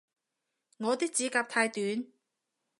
[0.79, 2.07] 我啲指甲太短